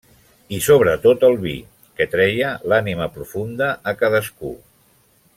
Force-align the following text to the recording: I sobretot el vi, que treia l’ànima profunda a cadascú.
I 0.57 0.59
sobretot 0.67 1.25
el 1.27 1.35
vi, 1.43 1.51
que 1.99 2.07
treia 2.13 2.49
l’ànima 2.73 3.09
profunda 3.19 3.69
a 3.93 3.97
cadascú. 4.03 4.51